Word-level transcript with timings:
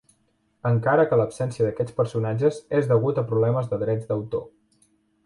Encara 0.69 1.03
que 1.11 1.19
l'absència 1.19 1.67
d'aquests 1.67 1.95
personatges 1.99 2.57
és 2.79 2.89
degut 2.93 3.21
a 3.23 3.25
problemes 3.33 3.71
de 3.75 3.81
drets 3.85 4.09
d'autor. 4.11 4.43